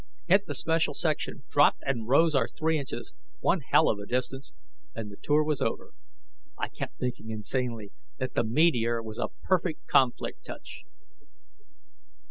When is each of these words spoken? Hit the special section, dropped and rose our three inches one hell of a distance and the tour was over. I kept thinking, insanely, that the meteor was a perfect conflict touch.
Hit 0.25 0.47
the 0.47 0.55
special 0.55 0.95
section, 0.95 1.43
dropped 1.47 1.83
and 1.85 2.07
rose 2.07 2.33
our 2.33 2.47
three 2.47 2.79
inches 2.79 3.13
one 3.39 3.59
hell 3.59 3.87
of 3.87 3.99
a 3.99 4.07
distance 4.07 4.51
and 4.95 5.11
the 5.11 5.15
tour 5.15 5.43
was 5.43 5.61
over. 5.61 5.91
I 6.57 6.69
kept 6.69 6.97
thinking, 6.97 7.29
insanely, 7.29 7.91
that 8.17 8.33
the 8.33 8.43
meteor 8.43 9.03
was 9.03 9.19
a 9.19 9.27
perfect 9.43 9.85
conflict 9.85 10.43
touch. 10.43 10.85